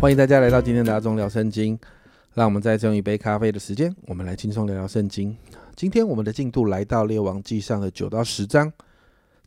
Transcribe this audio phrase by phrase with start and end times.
[0.00, 1.76] 欢迎大家来到今天的阿忠聊圣经。
[2.32, 5.36] 让我们在用一杯咖啡的时间，我们来轻松聊聊圣经。
[5.74, 8.72] 今天我们的进度来到列王记上的九到十章，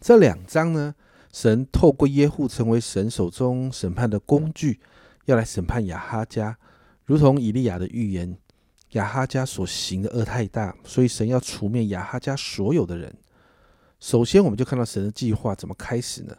[0.02, 0.94] 这两章呢，
[1.32, 4.82] 神透过耶户成为神手中审判的工具，
[5.24, 6.58] 要来审判亚哈家，
[7.06, 8.38] 如同以利亚的预言，
[8.90, 13.16] 亚哈家所行的恶太大，所以神要除灭亚哈家所有的人。
[14.02, 16.36] 首先，我们就看到神的计划怎么开始呢？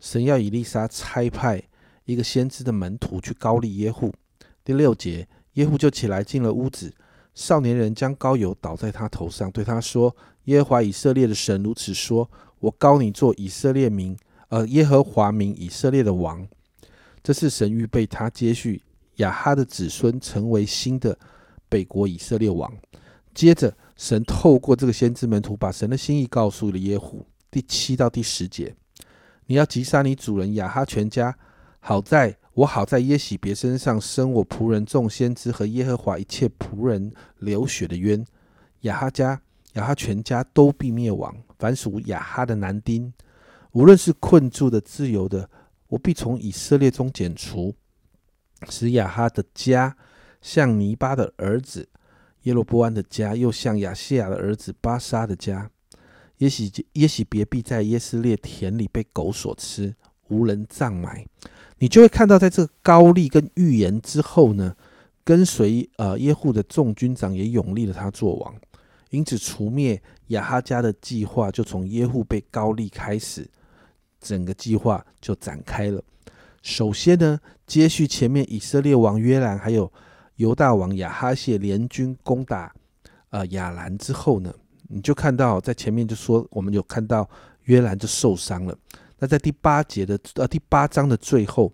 [0.00, 1.62] 神要以利沙差派
[2.04, 4.12] 一个先知的门徒去高丽耶户。
[4.64, 5.28] 第六节。
[5.56, 6.90] 耶户就起来进了屋子，
[7.34, 12.26] 少年人将膏油倒在他头上，对他说：“耶和华以色列的神如此说：
[12.58, 14.16] 我高你做以色列民，
[14.48, 16.48] 呃，耶和华民以色列的王。
[17.22, 18.82] 这是神预备他接续
[19.16, 21.18] 亚哈的子孙，成为新的
[21.68, 22.72] 北国以色列王。
[23.34, 27.26] 接着，神透过这个先知门徒，把神的心意告诉了耶户。
[27.50, 28.74] 第七到第十节，
[29.44, 31.36] 你要击杀你主人亚哈全家，
[31.82, 38.22] 好在。”我好在耶喜别身上生我仆人众先知和耶和华一切仆人流血的冤，
[38.82, 39.40] 亚哈家、
[39.72, 41.34] 亚哈全家都必灭亡。
[41.58, 43.10] 凡属亚哈的男丁，
[43.70, 45.48] 无论是困住的、自由的，
[45.88, 47.74] 我必从以色列中剪除，
[48.68, 49.96] 使亚哈的家
[50.42, 51.88] 像尼巴的儿子
[52.42, 55.70] 耶罗波安的家，又像亚西亚的儿子巴沙的家。
[56.36, 59.94] 耶喜耶喜别必在耶斯列田里被狗所吃，
[60.28, 61.24] 无人葬埋。
[61.82, 64.72] 你就会看到，在这个高丽跟预言之后呢，
[65.24, 68.54] 跟随呃耶户的众军长也永立了他做王，
[69.10, 73.50] 因此除灭亚哈家的计划就从耶户被高丽开始，
[74.20, 76.00] 整个计划就展开了。
[76.62, 79.92] 首先呢，接续前面以色列王约兰还有
[80.36, 82.72] 犹大王亚哈谢联军攻打
[83.30, 84.54] 呃亚兰之后呢，
[84.86, 87.28] 你就看到在前面就说我们有看到
[87.64, 88.78] 约兰就受伤了。
[89.22, 91.72] 那在第八节的呃第八章的最后，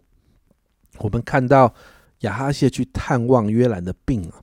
[0.99, 1.73] 我们看到
[2.19, 4.37] 亚哈谢去探望约兰的病啊，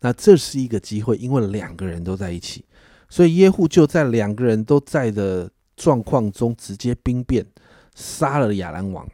[0.00, 2.64] 那这是一个机会，因为两个人都在一起，
[3.10, 7.44] 所以耶户就在两个人都在的状况中直接兵变，
[7.94, 9.06] 杀了亚兰王，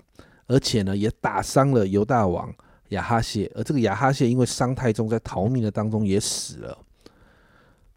[0.47, 2.55] 而且呢也打伤了犹大王
[2.91, 6.79] 亚哈谢，而这个亚哈谢因为伤太重，在逃命的当中也死了。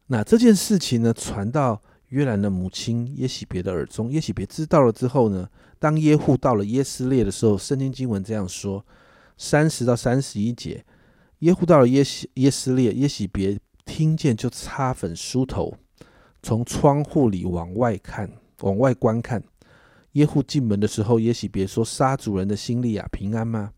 [0.07, 1.79] 那这件事情呢传到。
[2.09, 5.47] 约兰的母亲耶喜别的耳中，耶喜别知道了之后呢，
[5.79, 8.85] 当耶户到了耶斯列的时候，圣经经文这样说：
[9.37, 10.83] 三十到三十一节，
[11.39, 15.73] 耶户到了耶喜耶斯列，耶喜别听见就擦粉梳头，
[16.41, 18.29] 从窗户里往外看，
[18.61, 19.43] 往外观看。
[20.13, 23.71] 耶户进门的时候，耶喜别说：“杀主人的心力啊，平安吗？”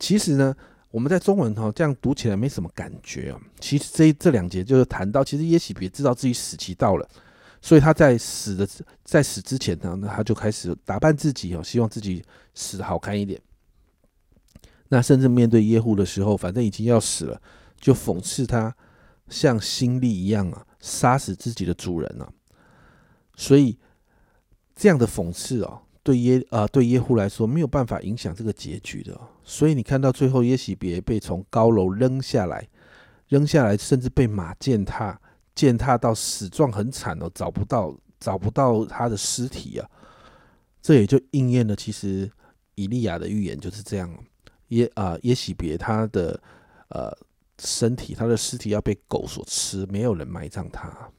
[0.00, 0.56] 其实呢，
[0.90, 3.38] 我们在中文哈这样读起来没什么感觉啊。
[3.60, 7.06] 其实这这两节就是谈到，其实耶喜别知道自己死期到了。
[7.60, 8.68] 所以他在死的
[9.02, 12.24] 在死之前呢，那他就开始打扮自己哦，希望自己
[12.54, 13.40] 死好看一点。
[14.88, 17.40] 那甚至面对耶户的时候，反正已经要死了，
[17.80, 18.72] 就讽刺他
[19.28, 22.30] 像新力一样啊，杀死自己的主人啊。
[23.34, 23.76] 所以
[24.76, 29.18] 这样的讽刺哦，对耶啊对耶户来说没有办法影响这个结局的。
[29.42, 32.68] 所以你看到最后耶喜别被从高楼扔下来，
[33.28, 35.20] 扔下来甚至被马践踏。
[35.56, 39.88] 践踏到死状很惨哦，找不到找不到他的尸体啊，
[40.82, 42.30] 这也就应验了其实
[42.74, 44.14] 以利亚的预言就是这样，
[44.68, 46.38] 耶啊耶喜别他的
[46.90, 47.10] 呃
[47.58, 51.10] 身体，他的尸体要被狗所吃，没有人埋葬他。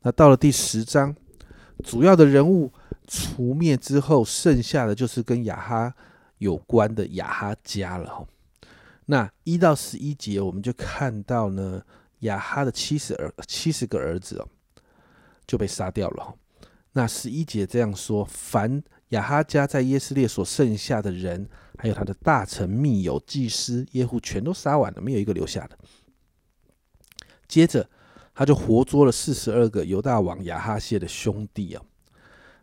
[0.00, 1.14] 那到了第十章，
[1.84, 2.72] 主要的人物
[3.06, 5.94] 除灭之后，剩下的就是跟亚哈
[6.38, 8.26] 有关的亚哈家了。
[9.04, 11.82] 那一到十一节，我们就看到呢。
[12.20, 14.48] 亚哈的七十儿七十个儿子哦，
[15.46, 16.34] 就被杀掉了。
[16.92, 21.46] 那十一节这样说：凡亚哈家在耶斯列所剩下的人，
[21.76, 25.78] 还有他的大臣、密友、祭司、耶户，全都杀完了，没有一个留下的。
[27.46, 27.88] 接着，
[28.34, 31.82] 他就活捉了四十二个犹大王亚哈谢的兄弟啊。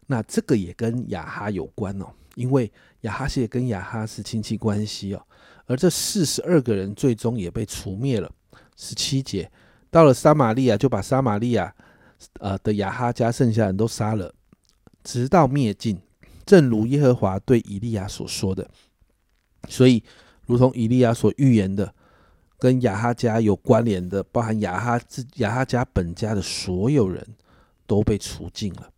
[0.08, 2.72] 那这个也跟亚哈有关哦，因为
[3.02, 5.26] 亚哈谢跟亚哈是亲戚关系哦。
[5.66, 8.30] 而这四十二个人最终也被除灭了。
[8.76, 9.52] 十七节，
[9.90, 11.74] 到了撒玛利亚，就把撒玛利亚
[12.40, 14.34] 呃的亚哈家剩下人都杀了，
[15.04, 16.00] 直到灭尽。
[16.46, 18.70] 正如耶和华对以利亚所说的，
[19.70, 20.04] 所以
[20.46, 21.94] 如同以利亚所预言的，
[22.60, 27.26] 跟亚哈家有关联的，包含亚哈自亚哈家本家的所有人
[27.88, 28.90] 都被除尽了。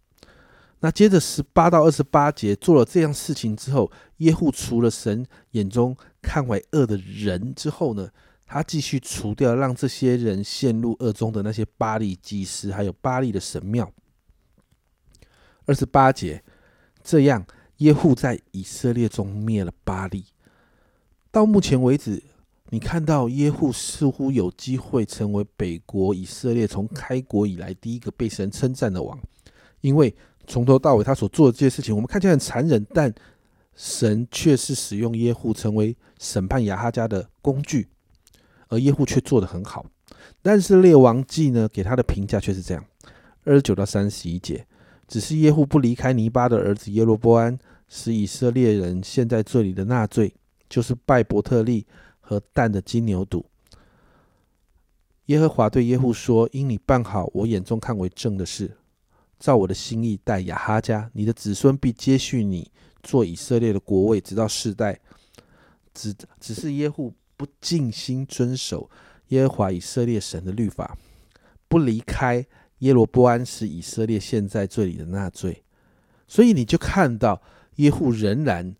[0.80, 8.10] 那接着十八到二十八节做了这样事情之后，耶户除了神眼中看为恶的人之后呢？
[8.46, 13.92] 他继续除掉让这些人陷入恶中的那些巴利祭司，还有巴利的神庙。
[15.66, 16.44] 二十八节，
[17.04, 17.46] 这样
[17.78, 20.26] 耶户在以色列中灭了巴利，
[21.32, 22.24] 到目前为止，
[22.70, 29.20] 你看到耶户似乎有机会成为北国以色列从开国以来第一个被神称赞的王，
[29.82, 30.16] 因为
[30.46, 33.12] 从头到尾他所做的这些事情，我们看起来很残忍，但
[33.74, 37.88] 神却是使用耶户成为审判亚哈家的工具，
[38.70, 39.86] 而耶户却做得很好。
[40.42, 42.86] 但是列王记呢，给他的评价却是这样：
[43.44, 44.66] 二十九到三十一节，
[45.08, 47.58] 只是耶户不离开尼巴的儿子耶罗波安，
[47.88, 50.34] 使以色列人陷在这里的纳罪，
[50.70, 51.86] 就是拜伯特利
[52.20, 53.44] 和蛋的金牛犊。
[55.26, 58.78] 耶和华对耶户说：“因你办好我眼中看为正的事，
[59.40, 62.72] 照我的心意待亚哈家，你的子孙必接续你。”
[63.06, 65.00] 做以色列的国位，直到世代，
[65.94, 68.90] 只只是耶户不尽心遵守
[69.30, 70.98] 耶和华以色列神的律法，
[71.68, 72.46] 不离开
[72.80, 75.64] 耶罗波安使以色列现在罪里的纳罪，
[76.28, 77.42] 所以你就看到
[77.76, 78.76] 耶户仍然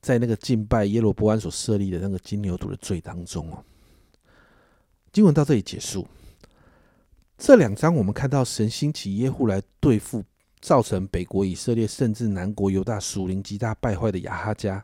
[0.00, 3.64] 在那个敬拜耶罗波安所设立的那个金牛犊的罪当中哦。
[5.12, 6.06] 经文到这里结束，
[7.38, 10.24] 这两章我们看到神兴起耶户来对付。
[10.60, 14.82] 造成北国以色列甚至南国犹大属灵极大败坏的亚哈家，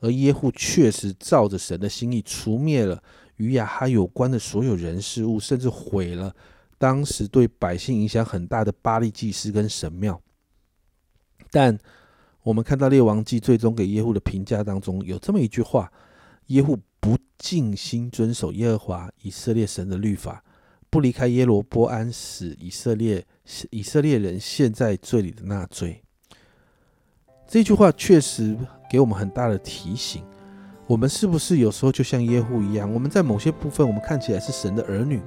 [0.00, 3.02] 而耶户确实照着神的心意除灭了
[3.36, 6.34] 与亚哈有关的所有人事物，甚至毁了
[6.78, 10.20] 当时对百姓影响很大的巴利祭司跟神庙。
[11.50, 11.78] 但
[12.42, 15.90] 我们看到列王记最终给耶户的评价当中有这么一句话：
[16.46, 20.42] 耶户不尽心遵守耶和华以色列神的律法。
[20.88, 23.26] 不离开耶罗波安，使以色列
[23.70, 26.02] 以色列人陷在罪里的纳罪。
[27.48, 28.56] 这句话确实
[28.90, 30.22] 给我们很大的提醒。
[30.86, 32.92] 我们是不是有时候就像耶户一样？
[32.92, 35.20] 我们在某些部分，我们看起来是神的儿女，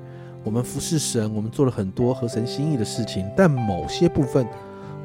[0.44, 4.46] 我们服侍神，我们做了很多合神心意的事情，但某些部分，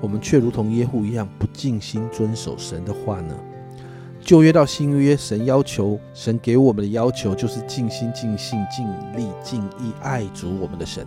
[0.01, 3.35] 我们却如同耶户一样，不尽心遵守神的话呢？
[4.21, 8.87] 旧约到新约，神要求神给我们的要求就是尽心、尽性、尽
[9.17, 11.07] 力、尽意爱主我们的神。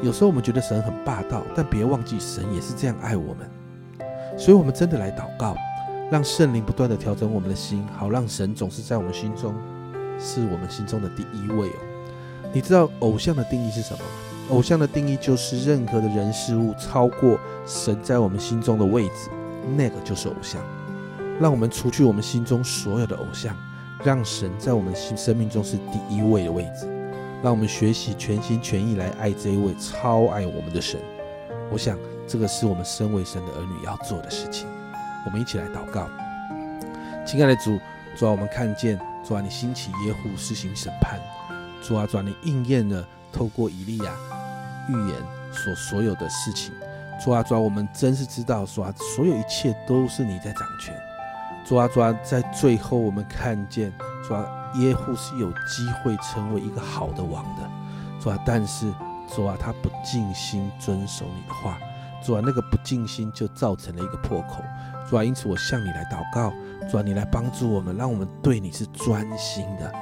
[0.00, 3.57] 有时候我们觉得神很霸道，但别忘记神也是这样爱我们。
[4.38, 5.56] 所以，我们真的来祷告，
[6.10, 9.52] 让圣灵不断的调整我们的心，好让神总是在我们心中，
[10.16, 11.74] 是我们心中的第一位哦。
[12.52, 14.04] 你知道偶像的定义是什么吗？
[14.50, 19.28] 偶像的定义就是任何的人事物超过神在我们心中的位置，
[19.76, 20.62] 那个就是偶像。
[21.40, 23.54] 让我们除去我们心中所有的偶像，
[24.04, 26.88] 让神在我们心生命中是第一位的位置。
[27.42, 30.98] 让我们学习全心全意来爱这一位超爱我们的神。
[31.70, 34.68] 我想这个是我们身为神的儿女要做的事情。
[35.24, 36.08] 我们一起来祷告，
[37.26, 37.80] 亲爱的主，
[38.16, 41.18] 主啊，我们看见主啊，你兴起耶户施行审判，
[41.82, 44.12] 主啊，主啊，你应验了透过以利亚
[44.88, 45.16] 预言
[45.52, 46.72] 所所有的事情，
[47.22, 50.94] 主啊，主啊，我们真是知道主啊，所有一切都是你在掌权。
[51.66, 53.92] 主啊，主啊，在最后我们看见，
[54.26, 54.46] 主啊，
[54.76, 57.68] 耶户是有机会成为一个好的王的，
[58.20, 58.90] 主啊，但是
[59.34, 61.78] 主啊，他不尽心遵守你的话，
[62.24, 64.62] 主啊，那个不尽心就造成了一个破口，
[65.08, 66.52] 主啊，因此我向你来祷告，
[66.90, 69.92] 主啊，你来帮助我们，让我们对你是专心的，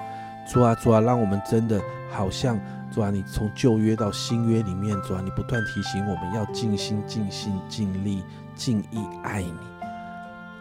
[0.51, 1.81] 主啊，主啊，让我们真的
[2.11, 2.59] 好像
[2.91, 8.23] 主啊，你从旧约到新约里面，主啊，你不断提醒我们要尽心、尽心、尽力、
[8.55, 9.55] 尽意爱你。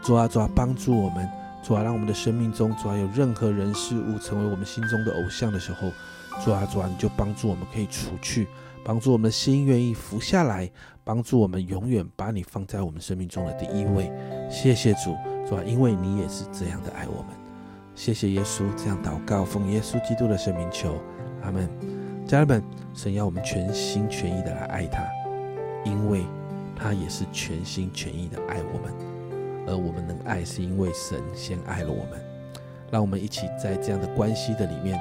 [0.01, 1.27] 主啊，主啊，帮助我们，
[1.63, 5.89] 主啊，让我们的生命中，主啊，有任何人事物成为我们心中的偶像的时候，
[6.43, 8.47] 主啊，主啊，你就帮助我们可以除去，
[8.85, 10.69] 帮助我们的心愿意服下来，
[11.03, 14.11] 帮助我们永远把你放在我们生命中的第一位。
[14.47, 17.35] 谢谢主，主啊，因为你也是这样的爱我们。
[17.95, 21.01] 谢谢耶稣，这样祷告，奉耶稣基督的圣名求，
[21.41, 21.67] 阿门。
[22.27, 22.63] 家人们，
[22.93, 25.03] 神要我们全心全意的来爱他，
[25.83, 26.23] 因为
[26.75, 28.93] 他也是全心全意的爱我们。
[29.65, 32.23] 而我们能爱，是因为神先爱了我们。
[32.91, 34.99] 让我们一起在这样的关系的里面，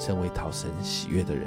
[0.00, 1.46] 成为讨神喜悦的人。